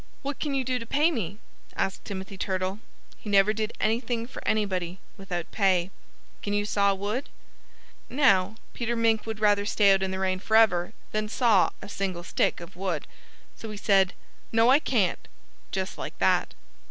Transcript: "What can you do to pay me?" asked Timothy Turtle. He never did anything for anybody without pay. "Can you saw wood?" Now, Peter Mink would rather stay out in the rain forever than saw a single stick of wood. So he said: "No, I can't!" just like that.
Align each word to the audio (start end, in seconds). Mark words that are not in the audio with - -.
"What 0.23 0.39
can 0.39 0.55
you 0.55 0.63
do 0.63 0.79
to 0.79 0.85
pay 0.87 1.11
me?" 1.11 1.37
asked 1.75 2.05
Timothy 2.05 2.35
Turtle. 2.35 2.79
He 3.19 3.29
never 3.29 3.53
did 3.53 3.71
anything 3.79 4.25
for 4.25 4.41
anybody 4.47 4.97
without 5.15 5.51
pay. 5.51 5.91
"Can 6.41 6.53
you 6.53 6.65
saw 6.65 6.95
wood?" 6.95 7.29
Now, 8.09 8.55
Peter 8.73 8.95
Mink 8.95 9.27
would 9.27 9.39
rather 9.39 9.63
stay 9.67 9.93
out 9.93 10.01
in 10.01 10.09
the 10.09 10.17
rain 10.17 10.39
forever 10.39 10.93
than 11.11 11.29
saw 11.29 11.69
a 11.83 11.87
single 11.87 12.23
stick 12.23 12.59
of 12.59 12.75
wood. 12.75 13.05
So 13.55 13.69
he 13.69 13.77
said: 13.77 14.13
"No, 14.51 14.69
I 14.69 14.79
can't!" 14.79 15.27
just 15.71 15.99
like 15.99 16.17
that. 16.17 16.55